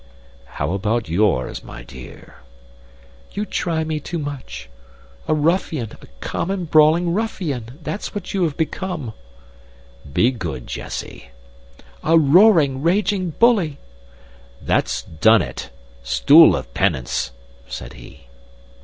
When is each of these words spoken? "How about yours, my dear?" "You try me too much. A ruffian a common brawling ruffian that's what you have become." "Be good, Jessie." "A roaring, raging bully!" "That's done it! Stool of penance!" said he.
"How 0.57 0.71
about 0.71 1.09
yours, 1.09 1.63
my 1.63 1.83
dear?" 1.83 2.37
"You 3.33 3.45
try 3.45 3.83
me 3.83 3.99
too 3.99 4.17
much. 4.17 4.67
A 5.27 5.35
ruffian 5.35 5.91
a 6.01 6.07
common 6.21 6.65
brawling 6.65 7.13
ruffian 7.13 7.77
that's 7.83 8.15
what 8.15 8.33
you 8.33 8.41
have 8.41 8.57
become." 8.57 9.13
"Be 10.11 10.31
good, 10.31 10.65
Jessie." 10.65 11.29
"A 12.03 12.17
roaring, 12.17 12.81
raging 12.81 13.35
bully!" 13.37 13.77
"That's 14.59 15.03
done 15.03 15.43
it! 15.43 15.69
Stool 16.01 16.55
of 16.55 16.73
penance!" 16.73 17.29
said 17.67 17.93
he. 17.93 18.25